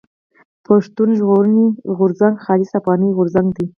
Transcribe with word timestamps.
پښتون 0.65 1.09
ژغورني 1.19 1.65
غورځنګ 1.97 2.35
خالص 2.45 2.71
افغاني 2.79 3.09
غورځنګ 3.17 3.47
دی. 3.57 3.65